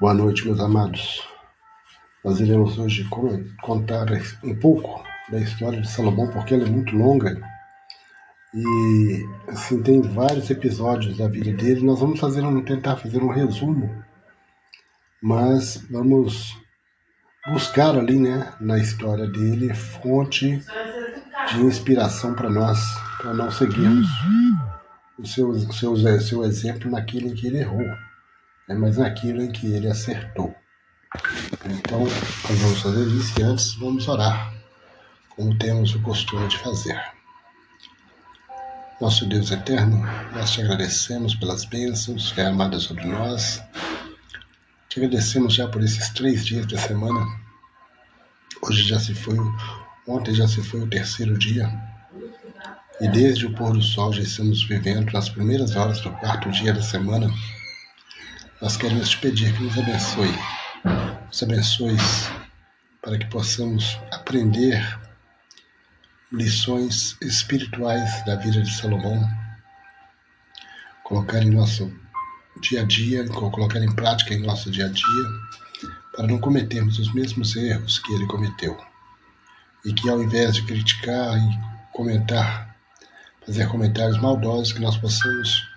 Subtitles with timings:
[0.00, 1.22] Boa noite, meus amados.
[2.24, 3.08] Nós iremos hoje
[3.62, 4.08] contar
[4.42, 7.40] um pouco da história de Salomão, porque ela é muito longa
[8.52, 11.86] e assim tem vários episódios da vida dele.
[11.86, 14.04] Nós vamos fazer um, tentar fazer um resumo,
[15.22, 16.58] mas vamos
[17.46, 20.60] buscar ali, né, na história dele, fonte
[21.52, 22.80] de inspiração para nós,
[23.18, 24.08] para nós seguirmos
[25.16, 27.86] o seu, o seu, o seu exemplo naquilo em que ele errou
[28.68, 30.54] né, mas naquilo em que ele acertou.
[31.64, 34.52] Então, nós vamos fazer isso e antes vamos orar,
[35.30, 37.00] como temos o costume de fazer.
[39.00, 39.98] Nosso Deus eterno,
[40.32, 43.62] nós te agradecemos pelas bênçãos que é sobre nós.
[44.88, 47.26] Te agradecemos já por esses três dias da semana.
[48.62, 49.36] Hoje já se foi,
[50.06, 51.70] ontem já se foi o terceiro dia.
[53.00, 56.72] E desde o pôr do sol já estamos vivendo nas primeiras horas do quarto dia
[56.72, 57.28] da semana
[58.64, 60.34] nós queremos te pedir que nos abençoe,
[61.26, 61.96] nos abençoe
[63.02, 64.82] para que possamos aprender
[66.32, 69.22] lições espirituais da vida de Salomão,
[71.02, 71.92] colocar em nosso
[72.62, 77.12] dia a dia, colocar em prática em nosso dia a dia, para não cometermos os
[77.12, 78.82] mesmos erros que ele cometeu.
[79.84, 81.58] E que ao invés de criticar e
[81.92, 82.74] comentar,
[83.44, 85.73] fazer comentários maldosos, que nós possamos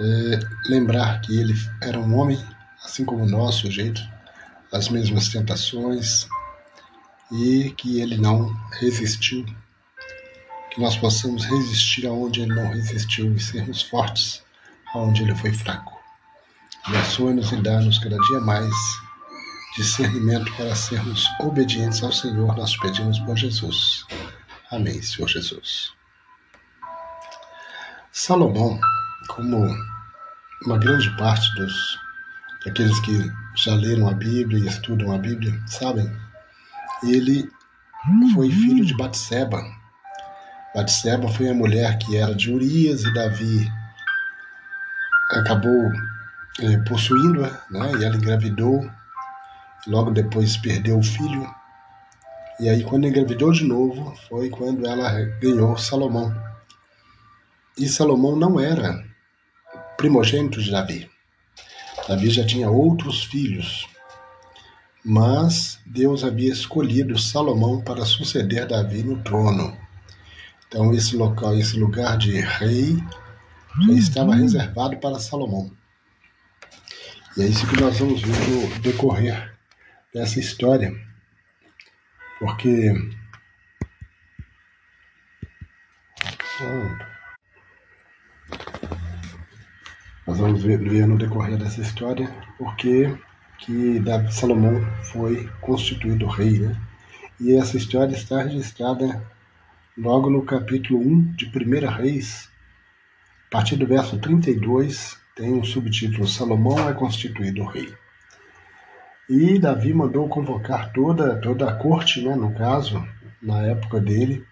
[0.00, 2.42] é, lembrar que ele era um homem,
[2.84, 4.00] assim como nós, sujeito
[4.72, 6.26] às mesmas tentações,
[7.30, 9.44] e que ele não resistiu.
[10.70, 14.42] Que nós possamos resistir aonde ele não resistiu e sermos fortes
[14.94, 15.92] aonde ele foi fraco.
[16.84, 18.74] Abençoe-nos e dá-nos cada dia mais
[19.76, 24.04] discernimento para sermos obedientes ao Senhor, nós pedimos por Jesus.
[24.70, 25.92] Amém, Senhor Jesus.
[28.10, 28.78] Salomão
[29.28, 29.66] como
[30.64, 31.98] uma grande parte dos
[32.64, 36.10] daqueles que já leram a Bíblia e estudam a Bíblia sabem,
[37.02, 37.50] ele
[38.34, 39.60] foi filho de Batseba.
[40.74, 43.70] Batseba foi a mulher que era de Urias e Davi
[45.30, 45.90] acabou
[46.60, 47.92] é, possuindo-a, né?
[47.98, 48.88] E ela engravidou.
[49.86, 51.52] Logo depois perdeu o filho.
[52.60, 55.10] E aí quando engravidou de novo foi quando ela
[55.40, 56.32] ganhou Salomão.
[57.76, 59.04] E Salomão não era
[59.96, 61.10] primogênito de Davi.
[62.08, 63.86] Davi já tinha outros filhos,
[65.04, 69.76] mas Deus havia escolhido Salomão para suceder Davi no trono.
[70.66, 72.96] Então esse local, esse lugar de rei
[73.86, 75.70] já estava reservado para Salomão.
[77.36, 79.54] E é isso que nós vamos ver no decorrer
[80.12, 80.94] dessa história.
[82.38, 82.92] Porque
[90.26, 93.12] Nós vamos ver, ver no decorrer dessa história porque
[93.58, 96.76] que Davi Salomão foi constituído rei, né?
[97.40, 99.20] E essa história está registrada
[99.98, 102.48] logo no capítulo 1 de 1 Reis,
[103.48, 107.92] a partir do verso 32, tem um subtítulo Salomão é constituído rei.
[109.28, 113.04] E Davi mandou convocar toda, toda a corte, né, no caso,
[113.42, 114.44] na época dele,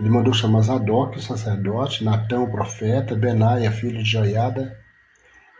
[0.00, 4.74] ele mandou chamar Zadok, o sacerdote, Natão, o profeta, Benaia, filho de Joiada,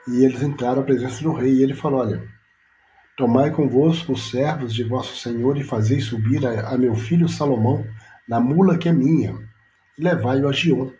[0.08, 1.56] e eles entraram à presença do rei.
[1.56, 2.22] E ele falou: Olha,
[3.18, 7.86] tomai convosco os servos de vosso senhor e fazei subir a, a meu filho Salomão
[8.26, 9.36] na mula que é minha,
[9.98, 10.90] e levai-o a Gion.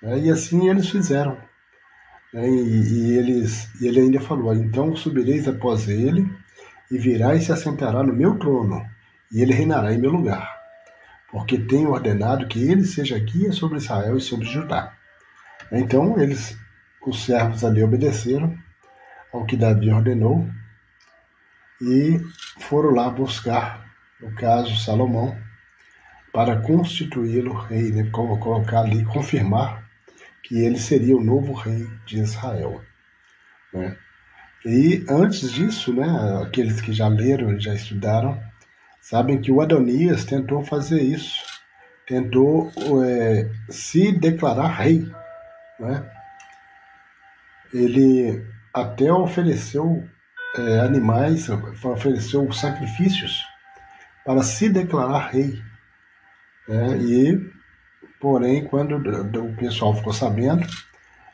[0.00, 1.36] É, e assim eles fizeram.
[2.32, 6.24] É, e, e, eles, e ele ainda falou: Então subireis após ele,
[6.88, 8.80] e virá e se assentará no meu trono,
[9.32, 10.59] e ele reinará em meu lugar
[11.30, 14.92] porque tenho ordenado que ele seja guia sobre Israel e sobre Judá.
[15.70, 16.58] Então eles,
[17.06, 18.56] os servos ali obedeceram
[19.32, 20.48] ao que Davi ordenou
[21.80, 22.20] e
[22.58, 23.86] foram lá buscar,
[24.20, 25.36] no caso Salomão,
[26.32, 28.10] para constituí-lo rei, né?
[28.10, 29.88] colocar ali, confirmar
[30.42, 32.82] que ele seria o novo rei de Israel.
[33.72, 33.96] Né?
[34.64, 36.06] E antes disso, né,
[36.44, 38.40] aqueles que já leram e já estudaram,
[39.00, 41.42] sabem que o Adonias tentou fazer isso,
[42.06, 42.70] tentou
[43.04, 45.10] é, se declarar rei.
[45.78, 46.04] Né?
[47.72, 50.04] Ele até ofereceu
[50.56, 51.48] é, animais,
[51.84, 53.44] ofereceu sacrifícios
[54.24, 55.60] para se declarar rei.
[56.68, 57.50] É, e,
[58.20, 60.66] porém, quando o pessoal ficou sabendo,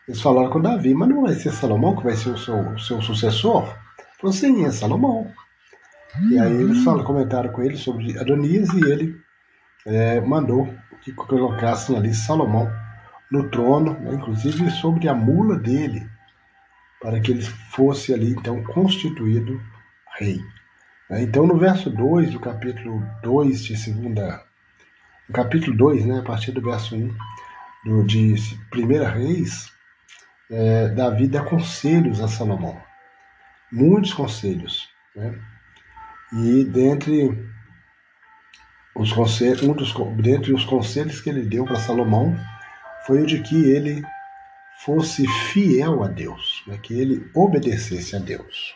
[0.08, 2.78] eles falaram com Davi, mas não vai ser Salomão que vai ser o seu, o
[2.78, 3.76] seu sucessor?
[4.20, 5.32] Falou, sim, é Salomão.
[6.30, 9.20] E aí eles falam, comentaram com ele sobre Adonias e ele
[9.86, 10.72] é, mandou
[11.02, 12.70] que colocassem ali Salomão
[13.30, 16.08] no trono, né, inclusive sobre a mula dele.
[17.00, 19.60] para que ele fosse ali então constituído
[20.18, 20.40] rei.
[21.10, 21.22] Né?
[21.22, 24.42] Então, no verso 2 do capítulo 2 de segunda,
[25.28, 27.14] no capítulo 2, né, a partir do verso 1
[27.84, 28.34] do, de
[28.74, 29.70] 1 Reis,
[30.50, 32.80] é, Davi dá conselhos a Salomão.
[33.70, 34.88] Muitos conselhos.
[35.14, 35.38] Né?
[36.32, 37.46] E dentre
[38.94, 42.37] os conselhos, um dos, dentre os conselhos que ele deu para Salomão
[43.06, 44.02] foi o de que ele
[44.78, 46.78] fosse fiel a Deus, né?
[46.82, 48.75] que ele obedecesse a Deus.